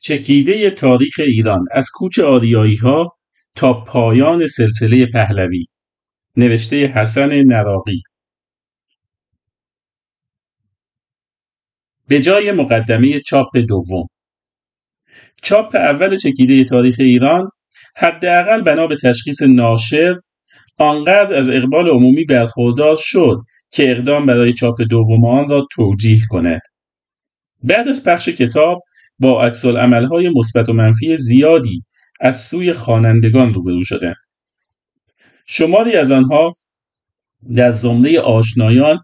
[0.00, 2.18] چکیده تاریخ ایران از کوچ
[2.82, 3.16] ها
[3.54, 5.64] تا پایان سلسله پهلوی.
[6.36, 8.02] نوشته حسن نراقی.
[12.08, 14.06] به جای مقدمه چاپ دوم.
[15.42, 17.50] چاپ اول چکیده تاریخ ایران
[17.96, 20.20] حداقل بنا به تشخیص ناشر
[20.78, 23.38] آنقدر از اقبال عمومی برخوردار شد
[23.70, 26.60] که اقدام برای چاپ دوم آن را توجیه کند.
[27.62, 28.82] بعد از پخش کتاب
[29.18, 31.82] با عکس های مثبت و منفی زیادی
[32.20, 34.16] از سوی خوانندگان روبرو شدند
[35.46, 36.56] شماری از آنها
[37.56, 38.98] در زمره آشنایان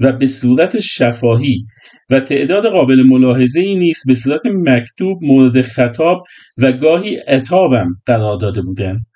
[0.00, 1.64] و به صورت شفاهی
[2.10, 6.24] و تعداد قابل ملاحظه ای نیست به صورت مکتوب مورد خطاب
[6.56, 9.06] و گاهی اتابم قرار داده بودند.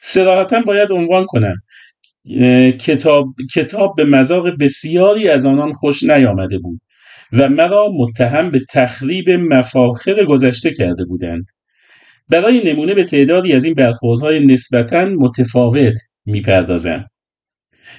[0.00, 1.56] سراحتا باید عنوان کنم.
[2.80, 6.80] کتاب, کتاب به مذاق بسیاری از آنان خوش نیامده بود.
[7.32, 11.44] و مرا متهم به تخریب مفاخر گذشته کرده بودند.
[12.28, 15.94] برای نمونه به تعدادی از این برخوردهای نسبتا متفاوت
[16.24, 17.06] می‌پردازم.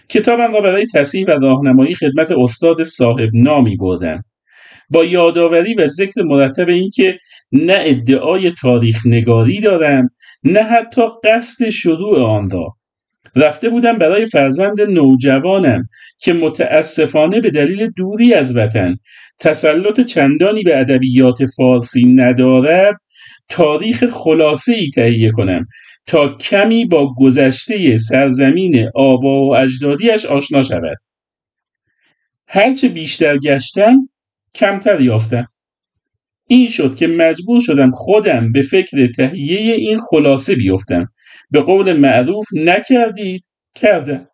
[0.09, 4.23] کتابم را برای تصحیح و راهنمایی خدمت استاد صاحب نامی بردم.
[4.89, 7.19] با یادآوری و ذکر مرتب اینکه
[7.51, 10.09] نه ادعای تاریخ نگاری دارم
[10.43, 12.73] نه حتی قصد شروع آن را.
[13.35, 15.87] رفته بودم برای فرزند نوجوانم
[16.19, 18.95] که متاسفانه به دلیل دوری از وطن
[19.39, 22.95] تسلط چندانی به ادبیات فارسی ندارد
[23.49, 25.67] تاریخ خلاصه ای تهیه کنم
[26.05, 30.97] تا کمی با گذشته سرزمین آبا و اجدادیش آشنا شود.
[32.47, 34.09] هرچه بیشتر گشتم
[34.55, 35.47] کمتر یافتم.
[36.47, 41.07] این شد که مجبور شدم خودم به فکر تهیه این خلاصه بیفتم.
[41.51, 43.41] به قول معروف نکردید
[43.75, 44.27] کردم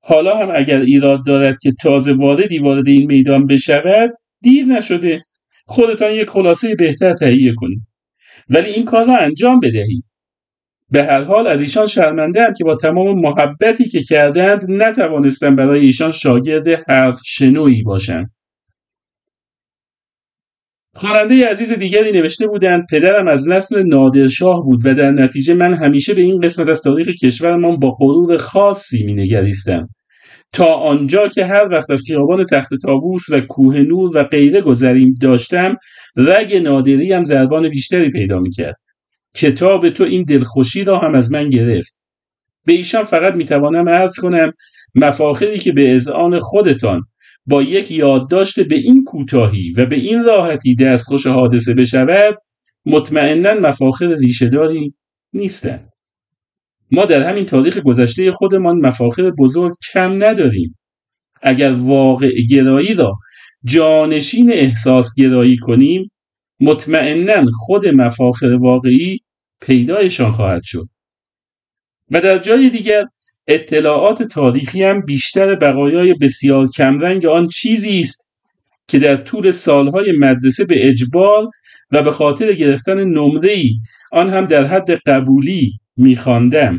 [0.00, 4.10] حالا هم اگر ایراد دارد که تازه واردی وارد این میدان بشود
[4.42, 5.24] دیر نشده.
[5.66, 7.82] خودتان یک خلاصه بهتر تهیه کنید.
[8.48, 10.04] ولی این کار را انجام بدهید.
[10.90, 15.80] به هر حال از ایشان شرمنده هم که با تمام محبتی که کردند نتوانستم برای
[15.80, 18.30] ایشان شاگرد حرف شنویی باشم.
[20.96, 26.14] خواننده عزیز دیگری نوشته بودند پدرم از نسل نادرشاه بود و در نتیجه من همیشه
[26.14, 29.88] به این قسمت از تاریخ کشورمان با غرور خاصی مینگریستم.
[30.52, 35.14] تا آنجا که هر وقت از خیابان تخت تاووس و کوه نور و غیره گذریم
[35.20, 35.76] داشتم
[36.16, 38.76] رگ نادری هم زربان بیشتری پیدا می‌کرد.
[39.36, 42.02] کتاب تو این دلخوشی را هم از من گرفت.
[42.66, 44.52] به ایشان فقط می‌توانم عرض کنم
[44.94, 47.02] مفاخری که به اذعان خودتان
[47.46, 52.34] با یک یادداشت به این کوتاهی و به این راحتی دستخوش حادثه بشود
[52.86, 54.94] مطمئنا مفاخر ریشهداری
[55.32, 55.90] نیستند
[56.90, 60.78] ما در همین تاریخ گذشته خودمان مفاخر بزرگ کم نداریم.
[61.42, 63.14] اگر واقع گرایی را
[63.64, 66.10] جانشین احساس گرایی کنیم
[66.60, 69.18] مطمئنا خود مفاخر واقعی
[69.60, 70.86] پیدایشان خواهد شد.
[72.10, 73.04] و در جای دیگر
[73.48, 78.30] اطلاعات تاریخی هم بیشتر بقایای بسیار کمرنگ آن چیزی است
[78.88, 81.48] که در طول سالهای مدرسه به اجبار
[81.90, 83.62] و به خاطر گرفتن نمره
[84.12, 86.78] آن هم در حد قبولی میخواندم.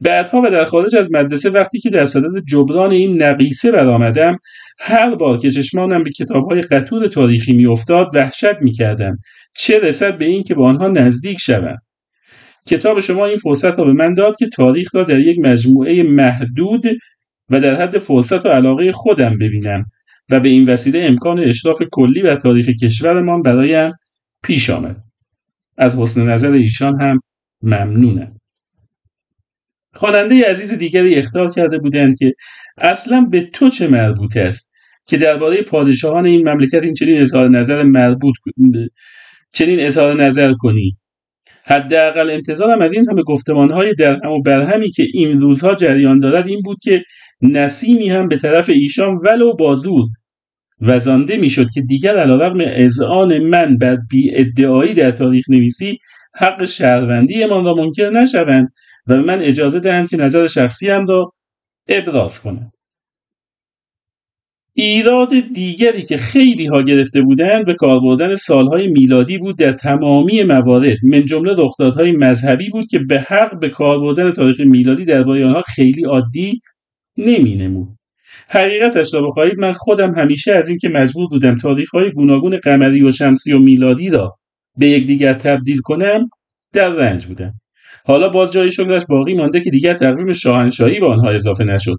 [0.00, 4.38] بعدها و در خارج از مدرسه وقتی که در صدد جبران این نقیصه برآمدم
[4.78, 9.18] هر بار که چشمانم به کتابهای قطور تاریخی میافتاد وحشت می‌کردم.
[9.54, 11.76] چه رسد به این که به آنها نزدیک شوم.
[12.66, 16.84] کتاب شما این فرصت را به من داد که تاریخ را در یک مجموعه محدود
[17.50, 19.84] و در حد فرصت و علاقه خودم ببینم
[20.30, 23.92] و به این وسیله امکان اشراف کلی و تاریخ کشورمان برایم
[24.42, 25.02] پیش آمد.
[25.78, 27.20] از حسن نظر ایشان هم
[27.62, 28.40] ممنونم.
[29.94, 32.34] خواننده عزیز دیگری اختار کرده بودند که
[32.78, 34.72] اصلا به تو چه مربوط است
[35.06, 38.34] که درباره پادشاهان این مملکت این چنین اظهار نظر مربوط
[39.52, 40.96] چنین اظهار نظر کنی؟
[41.66, 46.62] حداقل انتظارم از این همه گفتمانهای درهم و برهمی که این روزها جریان دارد این
[46.62, 47.02] بود که
[47.42, 50.06] نسیمی هم به طرف ایشان ولو بازور
[50.80, 55.98] وزانده می‌شد که دیگر علیرغم اذعان من بر بی ادعایی در تاریخ نویسی
[56.34, 58.68] حق شهروندی امان را منکر نشوند
[59.06, 61.32] و من اجازه دهند که نظر شخصی هم را
[61.88, 62.70] ابراز کنم.
[64.78, 70.42] ایراد دیگری که خیلی ها گرفته بودند به کار بردن سالهای میلادی بود در تمامی
[70.42, 70.96] موارد.
[71.02, 75.62] من جمله رخدادهای مذهبی بود که به حق به کار بردن تاریخ میلادی در آنها
[75.62, 76.60] خیلی عادی
[77.16, 77.88] نمی نمود
[78.48, 83.52] حقیقتش را بخواهید من خودم همیشه از اینکه مجبور بودم تاریخهای گوناگون قمری و شمسی
[83.52, 84.36] و میلادی را
[84.78, 86.28] به یکدیگر تبدیل کنم
[86.72, 87.52] در رنج بودم.
[88.04, 91.96] حالا باز جای شغلش باقی مانده که دیگر تقویم شاهنشاهی به آنها اضافه نشد.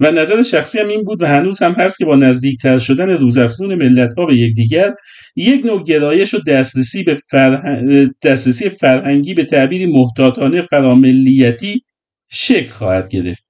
[0.00, 3.74] و نظر شخصی هم این بود و هنوز هم هست که با نزدیکتر شدن روزافزون
[3.74, 4.94] ملت ها به یکدیگر
[5.36, 11.80] یک نوع گرایش و دسترسی به فرهنگ، دسترسی فرهنگی به تعبیری محتاطانه فراملیتی
[12.30, 13.46] شکل خواهد گرفت.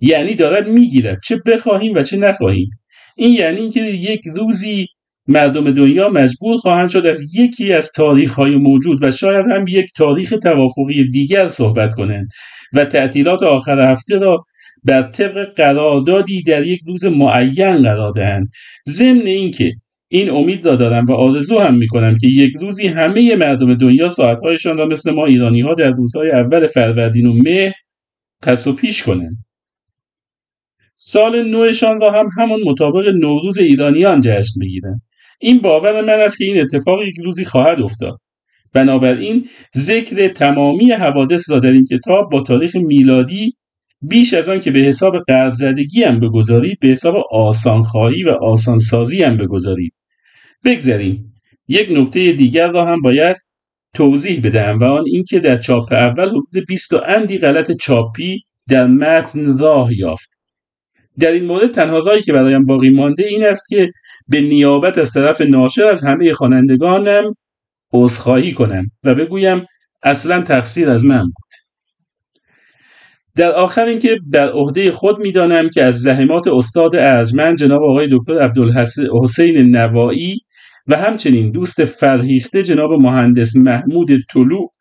[0.00, 2.70] یعنی دارد می‌گیرد چه بخواهیم و چه نخواهیم.
[3.16, 4.86] این یعنی اینکه یک روزی
[5.26, 9.90] مردم دنیا مجبور خواهند شد از یکی از تاریخ های موجود و شاید هم یک
[9.96, 12.28] تاریخ توافقی دیگر صحبت کنند
[12.72, 14.44] و تعطیلات آخر هفته را
[14.84, 18.48] بر طبق قراردادی در یک روز معین قرار دهند
[18.88, 19.72] ضمن اینکه
[20.08, 24.78] این امید را دارم و آرزو هم می‌کنم که یک روزی همه مردم دنیا ساعتهایشان
[24.78, 27.74] را مثل ما ایرانی ها در روزهای اول فروردین و مه
[28.42, 29.44] پس و پیش کنند.
[30.94, 35.02] سال نوشان را هم همون مطابق نوروز ایرانیان جشن بگیرند
[35.40, 38.18] این باور من است که این اتفاق یک روزی خواهد افتاد.
[38.72, 43.56] بنابراین ذکر تمامی حوادث را در این کتاب با تاریخ میلادی
[44.02, 49.22] بیش از آن که به حساب قرض زدگی هم بگذارید به حساب آسانخواهی و آسانسازی
[49.22, 49.92] هم بگذارید.
[50.64, 51.34] بگذاریم
[51.68, 53.36] یک نکته دیگر را هم باید
[53.94, 59.58] توضیح بدهم و آن اینکه در چاپ اول حدود 20 اندی غلط چاپی در متن
[59.58, 60.30] راه یافت.
[61.18, 63.90] در این مورد تنها راهی که برایم باقی مانده این است که
[64.28, 67.34] به نیابت از طرف ناشر از همه خوانندگانم
[67.92, 69.66] عذرخواهی کنم و بگویم
[70.02, 71.49] اصلا تقصیر از من بود.
[73.36, 78.40] در آخر اینکه بر عهده خود می‌دانم که از زحمات استاد ارجمند جناب آقای دکتر
[78.40, 80.40] عبدالحسین نوایی
[80.86, 84.72] و همچنین دوست فرهیخته جناب مهندس محمود طلوع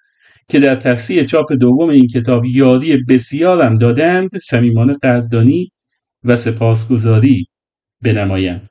[0.49, 5.71] که در تصحیح چاپ دوم این کتاب یاری بسیارم دادند صمیمانه قدردانی
[6.23, 7.45] و سپاسگزاری
[8.03, 8.69] بنمایم.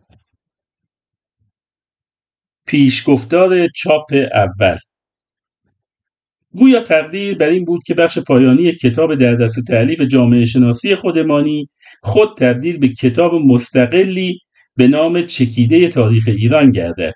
[2.66, 4.76] پیشگفتار چاپ اول
[6.58, 11.68] گویا تقدیر بر این بود که بخش پایانی کتاب در دست تعلیف جامعه شناسی خودمانی
[12.02, 14.38] خود تبدیل به کتاب مستقلی
[14.76, 17.12] به نام چکیده تاریخ ایران گردد.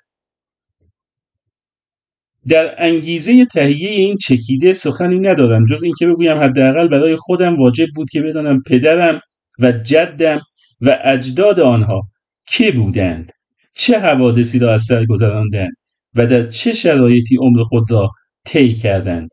[2.48, 8.10] در انگیزه تهیه این چکیده سخنی ندارم جز اینکه بگویم حداقل برای خودم واجب بود
[8.10, 9.20] که بدانم پدرم
[9.58, 10.40] و جدم
[10.80, 12.02] و اجداد آنها
[12.46, 13.32] که بودند
[13.74, 15.72] چه حوادثی را از سر گذراندند
[16.14, 18.10] و در چه شرایطی عمر خود را
[18.44, 19.30] طی کردند.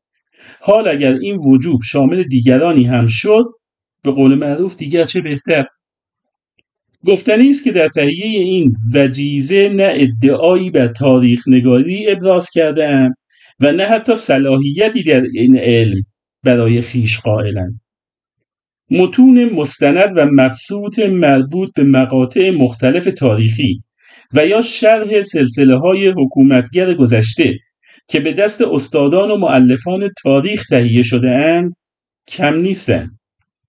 [0.62, 3.46] حال اگر این وجوب شامل دیگرانی هم شد
[4.04, 5.66] به قول معروف دیگر چه بهتر؟
[7.06, 13.10] گفتنی است که در تهیه این وجیزه نه ادعایی بر تاریخ نگاری ابراز کرده
[13.60, 16.04] و نه حتی صلاحیتی در این علم
[16.44, 17.80] برای خیش قائلم.
[18.92, 23.84] متون مستند و مبسوط مربوط به مقاطع مختلف تاریخی
[24.34, 27.58] و یا شرح سلسله های حکومتگر گذشته
[28.10, 31.74] که به دست استادان و معلفان تاریخ تهیه شده اند
[32.28, 33.20] کم نیستند.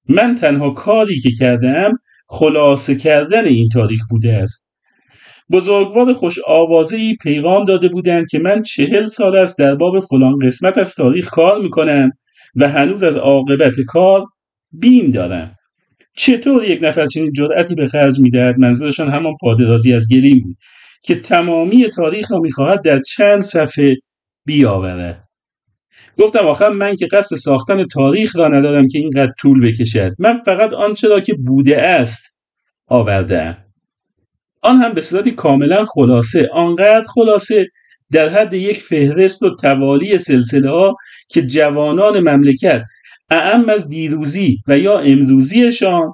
[0.08, 1.92] من تنها کاری که کردم
[2.28, 4.70] خلاصه کردن این تاریخ بوده است.
[5.50, 10.38] بزرگوار خوش آوازه ای پیغام داده بودند که من چهل سال است در باب فلان
[10.38, 12.10] قسمت از تاریخ کار می‌کنم
[12.56, 14.24] و هنوز از عاقبت کار
[14.72, 15.54] بیم دارم.
[16.16, 20.56] چطور یک نفر چنین جرأتی به خرج می‌دهد؟ منظورشان همان پادرازی از گلیم بود
[21.02, 23.96] که تمامی تاریخ را می‌خواهد در چند صفحه
[24.44, 25.22] بیاوره.
[26.18, 30.14] گفتم آخر من که قصد ساختن تاریخ را ندارم که اینقدر طول بکشد.
[30.18, 32.36] من فقط آنچه را که بوده است
[32.86, 33.56] آورده
[34.62, 36.48] آن هم به صورتی کاملا خلاصه.
[36.52, 37.66] آنقدر خلاصه
[38.12, 40.96] در حد یک فهرست و توالی سلسله ها
[41.28, 42.82] که جوانان مملکت
[43.30, 46.12] اعم از دیروزی و یا امروزیشان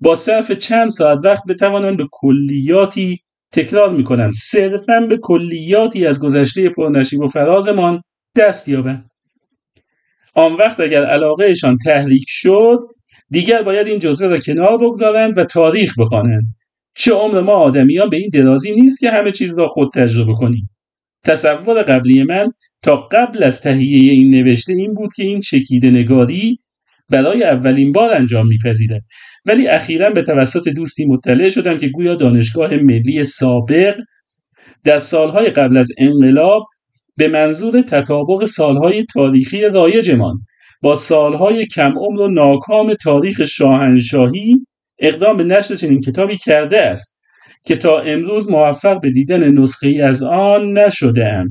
[0.00, 3.20] با صرف چند ساعت وقت بتوانند به کلیاتی
[3.52, 4.30] تکرار می‌کنم.
[4.32, 8.02] صرفا به کلیاتی از گذشته پرنشیب و فرازمان
[8.36, 9.10] دست یابند
[10.34, 12.78] آن وقت اگر علاقهشان تحریک شد
[13.30, 16.44] دیگر باید این جزوه را کنار بگذارند و تاریخ بخوانند.
[16.96, 20.70] چه عمر ما آدمیان به این درازی نیست که همه چیز را خود تجربه کنیم.
[21.24, 22.52] تصور قبلی من
[22.82, 26.58] تا قبل از تهیه این نوشته این بود که این چکیده نگاری
[27.10, 29.02] برای اولین بار انجام میپذیرد.
[29.48, 33.96] ولی اخیرا به توسط دوستی مطلع شدم که گویا دانشگاه ملی سابق
[34.84, 36.66] در سالهای قبل از انقلاب
[37.16, 40.38] به منظور تطابق سالهای تاریخی رایجمان
[40.82, 44.66] با سالهای کم عمر و ناکام تاریخ شاهنشاهی
[44.98, 47.18] اقدام به نشر چنین کتابی کرده است
[47.64, 51.44] که تا امروز موفق به دیدن نسخه ای از آن نشده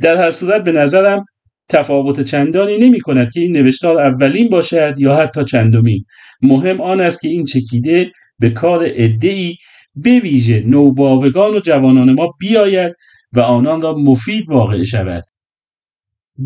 [0.00, 1.24] در هر صورت به نظرم
[1.68, 6.04] تفاوت چندانی نمی کند که این نوشتار اولین باشد یا حتی چندمین
[6.42, 9.56] مهم آن است که این چکیده به کار ادعی
[9.94, 12.94] به ویژه نوباوگان و جوانان ما بیاید
[13.32, 15.24] و آنان را مفید واقع شود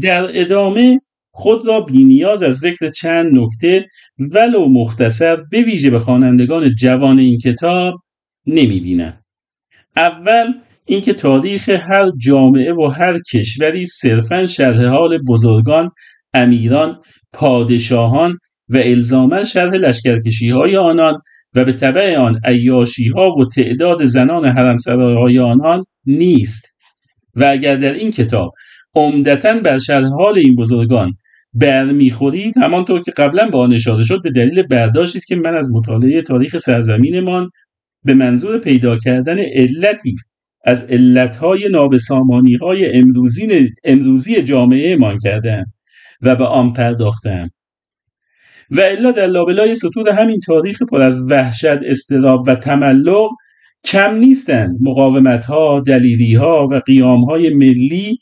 [0.01, 1.01] در ادامه
[1.31, 3.87] خود را بینیاز از ذکر چند نکته
[4.19, 7.95] ولو مختصر به ویژه به خوانندگان جوان این کتاب
[8.47, 9.23] نمی بینم.
[9.97, 10.55] اول
[10.87, 15.91] اینکه تاریخ هر جامعه و هر کشوری صرفا شرح حال بزرگان
[16.35, 21.19] امیران پادشاهان و الزاما شرح لشکرکشی های آنان
[21.55, 26.73] و به طبع آن عیاشی ها و تعداد زنان حرمسرایهای آنان نیست.
[27.37, 28.53] و اگر در این کتاب
[28.95, 31.13] عمدتا بر شرح حال این بزرگان
[31.55, 35.73] برمیخورید همانطور که قبلا با آن اشاره شد به دلیل برداشتی است که من از
[35.73, 37.51] مطالعه تاریخ سرزمینمان
[38.05, 40.17] به منظور پیدا کردن علتی
[40.65, 43.03] از علتهای نابسامانی های
[43.85, 45.65] امروزی, جامعه مان کردم
[46.23, 47.51] و به آن پرداختم
[48.71, 53.31] و الا در لابلای سطور همین تاریخ پر از وحشت استراب و تملق
[53.85, 54.77] کم نیستند.
[54.81, 58.19] مقاومت ها دلیری ها و قیام های ملی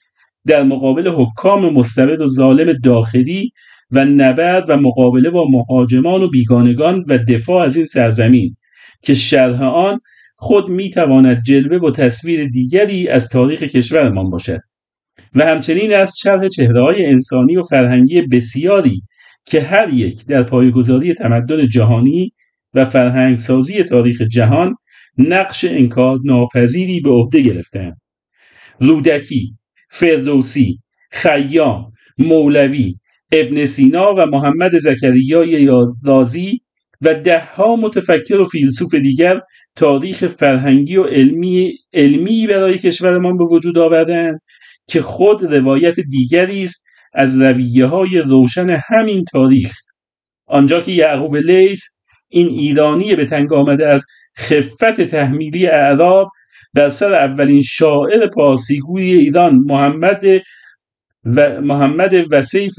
[0.47, 3.51] در مقابل حکام مستبد و ظالم داخلی
[3.91, 8.57] و نبرد و مقابله با مهاجمان و بیگانگان و دفاع از این سرزمین
[9.03, 10.01] که شرح آن
[10.43, 14.61] خود می‌تواند جلوه و تصویر دیگری از تاریخ کشورمان باشد
[15.35, 19.03] و همچنین از شرح چهره های انسانی و فرهنگی بسیاری
[19.47, 22.33] که هر یک در پایگذاری تمدن جهانی
[22.75, 24.77] و فرهنگسازی تاریخ جهان
[25.19, 28.01] نقش انکار ناپذیری به عهده گرفتند
[28.81, 29.57] رودکی
[29.91, 30.79] فردوسی
[31.11, 32.95] خیام مولوی
[33.33, 35.69] ابن سینا و محمد زکریای
[36.05, 36.61] رازی
[37.01, 39.41] و دهها متفکر و فیلسوف دیگر
[39.77, 44.41] تاریخ فرهنگی و علمی, علمی برای کشورمان به وجود آوردند
[44.89, 46.85] که خود روایت دیگری است
[47.15, 49.73] از رویه های روشن همین تاریخ.
[50.47, 51.89] آنجا که یعقوب لیس
[52.29, 54.07] این ایرانی به تنگ آمده از
[54.39, 56.31] خفت تحمیلی اعراب
[56.75, 60.25] در سر اولین شاعر پارسیگوی ایران محمد
[61.25, 62.75] و محمد وسیف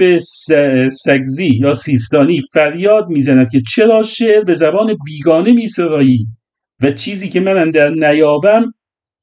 [0.91, 6.27] سگزی یا سیستانی فریاد می‌زند که چرا شعر به زبان بیگانه میسرایی؟
[6.81, 8.73] و چیزی که من در نیابم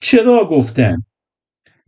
[0.01, 1.05] چرا گفتم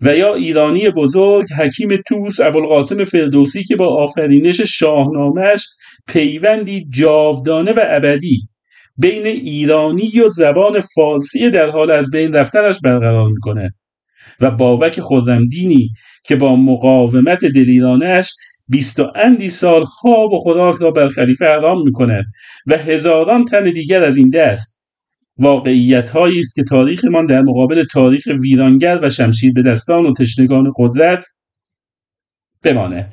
[0.00, 5.66] و یا ایرانی بزرگ حکیم توس ابوالقاسم فردوسی که با آفرینش شاهنامهش
[6.08, 8.48] پیوندی جاودانه و ابدی
[8.96, 13.74] بین ایرانی و زبان فارسی در حال از بین رفتنش برقرار می‌کنه
[14.40, 15.90] و بابک خرمدینی
[16.24, 18.32] که با مقاومت دلیرانش
[18.68, 22.24] بیست و اندی سال خواب و خوراک را بر خلیفه حرام می‌کنه
[22.66, 24.79] و هزاران تن دیگر از این دست
[25.40, 30.72] واقعیت هایی است که تاریخمان در مقابل تاریخ ویرانگر و شمشیر به دستان و تشنگان
[30.76, 31.24] قدرت
[32.62, 33.06] بمانه.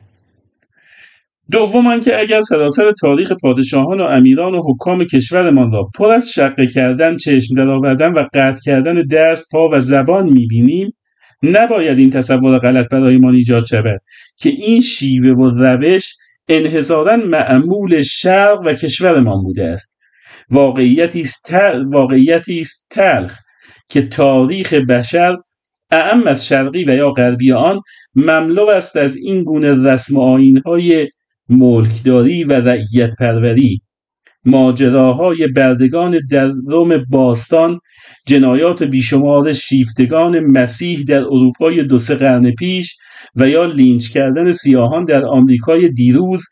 [1.51, 6.67] دوم که اگر سراسر تاریخ پادشاهان و امیران و حکام کشورمان را پر از شقه
[6.67, 10.93] کردن چشم درآوردن و قطع کردن دست پا و زبان می‌بینیم
[11.43, 14.01] نباید این تصور غلط برایمان ایجاد شود
[14.37, 16.15] که این شیوه و روش
[16.47, 19.96] انحصارا معمول شرق و کشورمان بوده است.
[20.51, 21.53] واقعیتی است
[21.91, 23.39] واقعیتی است تلخ
[23.89, 25.35] که تاریخ بشر
[25.91, 27.81] اعم از شرقی و یا غربی آن
[28.15, 31.07] مملو است از این گونه رسم و های
[31.49, 33.81] ملکداری و رعیت پروری
[34.45, 37.79] ماجراهای بردگان در روم باستان
[38.25, 42.97] جنایات بیشمار شیفتگان مسیح در اروپای دو سه قرن پیش
[43.35, 46.43] و یا لینچ کردن سیاهان در آمریکای دیروز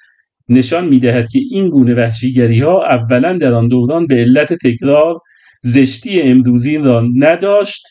[0.50, 5.20] نشان می‌دهد که این گونه وحشیگری ها اولا در آن دوران به علت تکرار
[5.64, 7.82] زشتی امروزی را نداشت.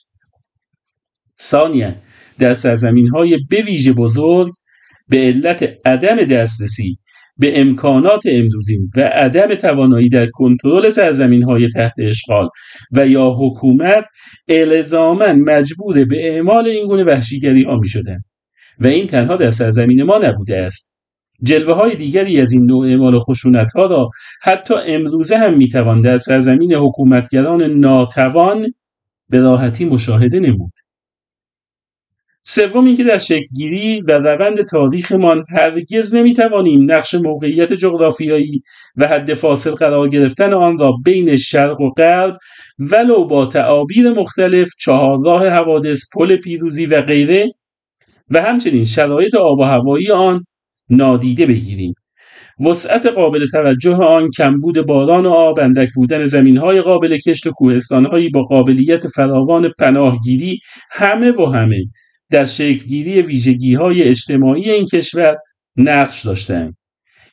[1.41, 1.95] ثانیا
[2.39, 4.53] در سرزمین های بویژه بزرگ
[5.09, 6.99] به علت عدم دسترسی
[7.37, 12.49] به امکانات امروزی و عدم توانایی در کنترل سرزمین های تحت اشغال
[12.93, 14.05] و یا حکومت
[14.49, 18.19] الزاما مجبور به اعمال این گونه وحشیگری ها می شدن
[18.79, 20.94] و این تنها در سرزمین ما نبوده است.
[21.45, 24.11] جلوه های دیگری از این نوع اعمال خشونت ها را
[24.43, 28.75] حتی امروزه هم می توان در سرزمین حکومتگران ناتوان
[29.29, 30.73] به راحتی مشاهده نمود.
[32.47, 38.63] سوم اینکه در شکلگیری و روند تاریخمان هرگز نمی‌توانیم نقش موقعیت جغرافیایی
[38.97, 42.39] و حد فاصل قرار گرفتن آن را بین شرق و غرب
[42.79, 47.53] ولو با تعابیر مختلف چهارراه حوادث پل پیروزی و غیره
[48.31, 50.45] و همچنین شرایط آب و هوایی آن
[50.91, 51.95] نادیده بگیریم.
[52.61, 58.29] وسعت قابل توجه آن کمبود باران و آب اندک بودن زمینهای قابل کشت و کوهستانهایی
[58.29, 60.59] با قابلیت فراوان پناهگیری
[60.91, 61.85] همه و همه
[62.31, 65.37] در شکلگیری ویژگی های اجتماعی این کشور
[65.77, 66.77] نقش داشتند.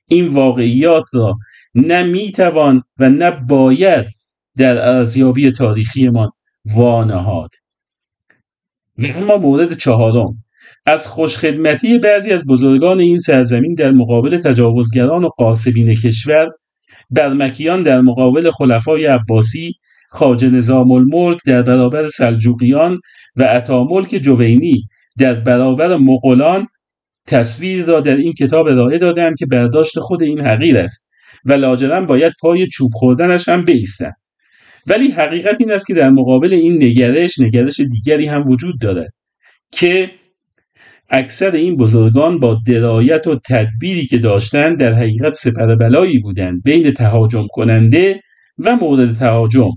[0.08, 1.38] این واقعیات را
[1.75, 4.05] نه می‌توان و نه باید
[4.58, 6.29] در ارزیابی تاریخیمان
[6.65, 7.50] وانهاد.
[8.98, 10.41] و اما مورد چهارم.
[10.86, 16.50] از خوشخدمتی بعضی از بزرگان این سرزمین در مقابل تجاوزگران و قاسبین کشور
[17.10, 19.74] برمکیان در مقابل خلفای عباسی
[20.10, 23.00] خاج نظام الملک در برابر سلجوقیان
[23.36, 26.68] و اتاملک جوینی در برابر مغولان
[27.28, 31.10] تصویر را در این کتاب ارائه دادم که برداشت خود این حقیر است
[31.46, 34.12] و لاجرم باید پای چوب خوردنش هم بیستم
[34.88, 39.14] ولی حقیقت این است که در مقابل این نگرش نگرش دیگری هم وجود دارد
[39.72, 40.12] که
[41.12, 46.94] اکثر این بزرگان با درایت و تدبیری که داشتند در حقیقت سپر بلایی بودند بین
[46.94, 48.22] تهاجم کننده
[48.58, 49.70] و مورد تهاجم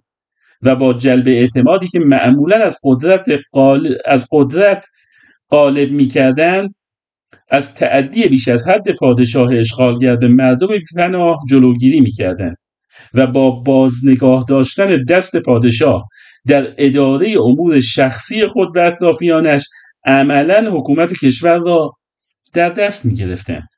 [0.62, 3.98] و با جلب اعتمادی که معمولا از قدرت قال...
[4.06, 4.86] از قدرت
[5.50, 6.74] غالب می‌کردند
[7.50, 12.56] از تعدی بیش از حد پادشاه اشغالگر به مردم بیپناه جلوگیری می‌کردند
[13.14, 16.08] و با بازنگاه داشتن دست پادشاه
[16.46, 19.68] در اداره امور شخصی خود و اطرافیانش
[20.04, 21.92] عملا حکومت کشور را
[22.52, 23.68] در دست می گرفتند.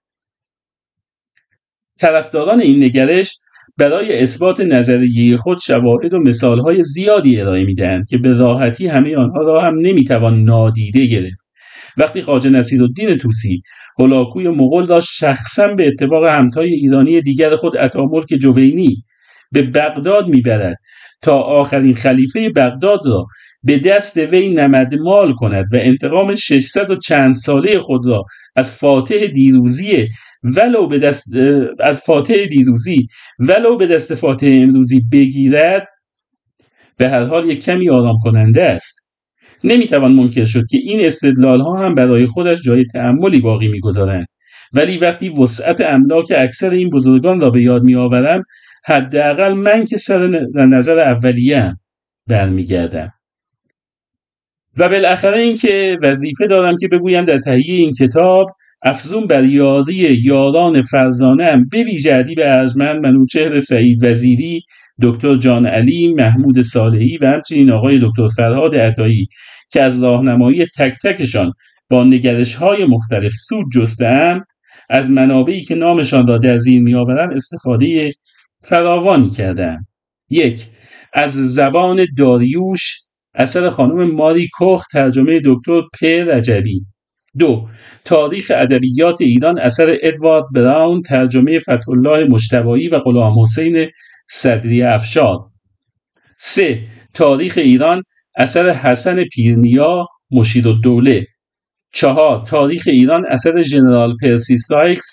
[2.00, 3.38] طرفداران این نگرش
[3.78, 9.40] برای اثبات نظریه خود شواهد و مثالهای زیادی ارائه می‌دهند که به راحتی همه آنها
[9.40, 11.46] را هم نمی‌توان نادیده گرفت
[11.96, 13.62] وقتی خواجه نصیرالدین توسی
[13.98, 19.04] هلاکوی مغول را شخصا به اتفاق همتای ایرانی دیگر خود اتاملک جوینی
[19.52, 20.76] به بغداد می‌برد
[21.22, 23.26] تا آخرین خلیفه بغداد را
[23.66, 28.24] به دست وی نمدمال کند و انتقام 600 و چند ساله خود را
[28.56, 30.08] از فاتح دیروزی
[30.56, 31.24] ولو به دست
[31.80, 33.06] از فاتح دیروزی
[33.38, 35.86] ولو به دست فاتح امروزی بگیرد
[36.96, 39.08] به هر حال یک کمی آرام کننده است.
[39.64, 44.26] نمی‌توان منکر شد که این استدلال ها هم برای خودش جای تعملی باقی می‌گذارند.
[44.72, 48.42] ولی وقتی وسعت املاک اکثر این بزرگان را به یاد میآورم
[48.84, 51.76] حداقل من که سر نظر اولیه
[52.26, 53.15] برمیگردم.
[54.76, 58.46] و بالاخره اینکه وظیفه دارم که بگویم در تهیه این کتاب
[58.82, 64.62] افزون بر یاری یاران فرزانم به ویژه ادیب ارجمند منوچهر سعید وزیری
[65.02, 69.26] دکتر جان علی محمود صالحی و همچنین آقای دکتر فرهاد عطایی
[69.70, 71.52] که از راهنمایی تک تکشان
[71.90, 74.44] با نگرش های مختلف سود جستهاند
[74.90, 78.12] از منابعی که نامشان را در زیر میآورم استفاده
[78.62, 79.86] فراوانی کردم
[80.30, 80.66] یک
[81.12, 83.05] از زبان داریوش
[83.36, 86.04] اثر خانم ماری کوخ ترجمه دکتر پ.
[86.04, 86.80] رجبی.
[87.38, 87.68] دو
[88.04, 93.90] تاریخ ادبیات ایران اثر ادوارد براون ترجمه فتح الله مجتبایی و غلام حسین
[94.30, 95.38] صدری افشار.
[96.38, 96.80] سه
[97.14, 98.02] تاریخ ایران
[98.36, 101.26] اثر حسن پیرنیا مشیر الدوله.
[101.92, 105.06] چهار تاریخ ایران اثر ژنرال پرسی سایکس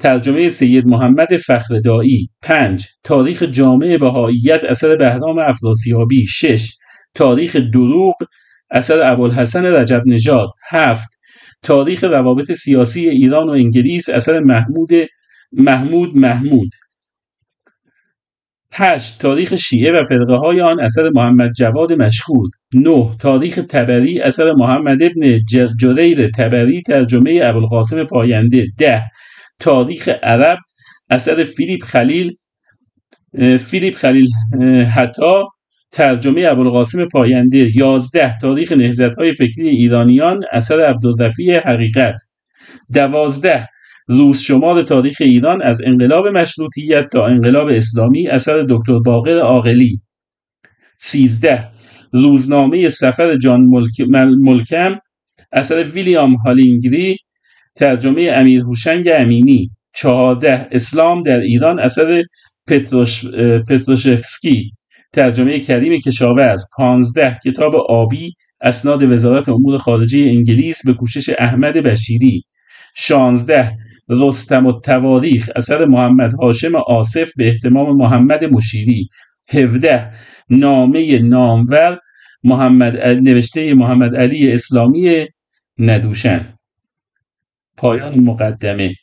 [0.00, 6.26] ترجمه سید محمد فخرداعی پنج تاریخ جامعه بهاییت اثر بهرام افراسیابی.
[6.26, 6.70] شش
[7.14, 8.14] تاریخ دروغ
[8.70, 11.18] اثر ابوالحسن رجب نژاد هفت
[11.62, 14.90] تاریخ روابط سیاسی ایران و انگلیس اثر محمود
[15.52, 16.70] محمود محمود.
[18.72, 22.48] هشت تاریخ شیعه و فرقه های آن اثر محمد جواد مشهور.
[22.74, 25.40] نه تاریخ تبری اثر محمد ابن
[25.80, 28.66] جریر تبری ترجمه ابوالقاسم پاینده.
[28.78, 29.02] ده
[29.60, 30.58] تاریخ عرب
[31.10, 32.36] اثر فیلیپ خلیل
[33.58, 34.28] فیلیپ خلیل
[34.84, 35.48] حتا
[35.92, 42.16] ترجمه ابوالقاسم پاینده یازده تاریخ نهزت های فکری ایرانیان اثر عبدالرفیع حقیقت.
[42.92, 43.68] دوازده
[44.08, 50.00] روز شمار تاریخ ایران از انقلاب مشروطیت تا انقلاب اسلامی اثر دکتر باقر عاقلی.
[50.98, 51.68] سیزده
[52.12, 54.00] روزنامه سفر جان ملک...
[54.40, 54.98] ملکم
[55.52, 57.16] اثر ویلیام هالینگری
[57.76, 59.70] ترجمه امیر هوشنگ امینی.
[59.94, 62.22] چهارده اسلام در ایران اثر
[62.68, 63.26] پتروش...
[63.68, 64.72] پتروشفسکی.
[65.12, 72.42] ترجمه کریم کشاورز پانزده کتاب آبی اسناد وزارت امور خارجه انگلیس به کوشش احمد بشیری.
[72.94, 73.76] شانزده
[74.08, 79.08] رستم و تواریخ اثر محمد هاشم آصف به احتمام محمد مشیری.
[79.48, 80.12] هفده
[80.50, 81.98] نامه نامور
[82.44, 85.26] محمد نوشته محمد علی اسلامی
[85.78, 86.54] ندوشن.
[87.76, 88.94] پایان مقدمه.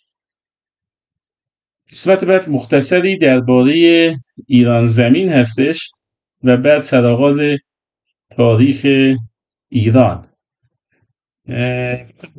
[1.92, 3.74] قسمت بعد مختصری درباره
[4.48, 5.90] ایران زمین هستش.
[6.44, 7.40] و بعد سرآغاز
[8.38, 8.86] تاریخ
[9.70, 10.26] ایران.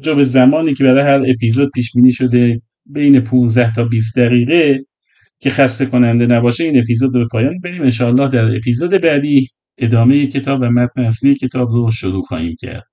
[0.00, 4.84] جو به زمانی که برای هر اپیزود پیش بینی شده بین 15 تا 20 دقیقه
[5.40, 10.26] که خسته کننده نباشه این اپیزود رو به پایان بریم انشاءالله در اپیزود بعدی ادامه
[10.26, 12.89] کتاب و متن اصلی کتاب رو شروع خواهیم کرد.